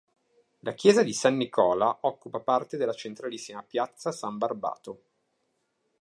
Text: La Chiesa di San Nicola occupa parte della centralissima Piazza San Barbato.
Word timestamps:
La 0.61 0.73
Chiesa 0.73 1.03
di 1.03 1.13
San 1.13 1.37
Nicola 1.37 1.95
occupa 2.01 2.39
parte 2.39 2.75
della 2.75 2.91
centralissima 2.95 3.61
Piazza 3.61 4.11
San 4.11 4.39
Barbato. 4.39 5.03